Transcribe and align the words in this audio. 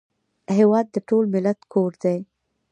هېواد 0.57 0.85
د 0.91 0.97
ټول 1.07 1.23
ملت 1.33 1.59
کور 1.73 1.91
دی 2.03 2.17